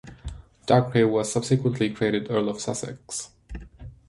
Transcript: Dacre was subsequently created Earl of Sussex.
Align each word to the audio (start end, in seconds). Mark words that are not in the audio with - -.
Dacre 0.65 1.07
was 1.07 1.31
subsequently 1.31 1.91
created 1.93 2.31
Earl 2.31 2.49
of 2.49 2.59
Sussex. 2.59 3.29